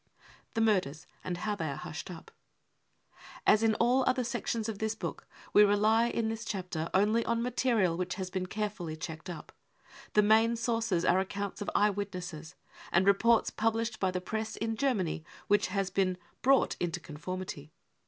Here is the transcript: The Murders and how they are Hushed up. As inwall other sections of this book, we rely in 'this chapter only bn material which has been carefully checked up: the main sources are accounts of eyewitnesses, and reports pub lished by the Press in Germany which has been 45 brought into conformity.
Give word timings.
The 0.55 0.61
Murders 0.61 1.05
and 1.23 1.37
how 1.37 1.53
they 1.55 1.69
are 1.69 1.75
Hushed 1.75 2.09
up. 2.09 2.31
As 3.45 3.61
inwall 3.61 4.03
other 4.07 4.23
sections 4.23 4.67
of 4.67 4.79
this 4.79 4.95
book, 4.95 5.27
we 5.53 5.63
rely 5.63 6.07
in 6.07 6.27
'this 6.27 6.43
chapter 6.43 6.89
only 6.91 7.23
bn 7.23 7.41
material 7.43 7.95
which 7.95 8.15
has 8.15 8.31
been 8.31 8.47
carefully 8.47 8.95
checked 8.95 9.29
up: 9.29 9.51
the 10.13 10.23
main 10.23 10.55
sources 10.55 11.05
are 11.05 11.19
accounts 11.19 11.61
of 11.61 11.69
eyewitnesses, 11.75 12.55
and 12.91 13.05
reports 13.05 13.51
pub 13.51 13.75
lished 13.75 13.99
by 13.99 14.09
the 14.09 14.19
Press 14.19 14.55
in 14.55 14.75
Germany 14.75 15.23
which 15.47 15.67
has 15.67 15.91
been 15.91 16.15
45 16.15 16.41
brought 16.41 16.75
into 16.79 16.99
conformity. 16.99 17.71